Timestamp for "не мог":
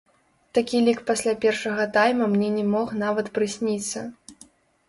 2.57-2.97